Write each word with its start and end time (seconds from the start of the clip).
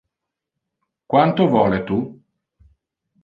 Quanto 1.13 1.45
vole 1.47 1.83
tu? 1.91 1.99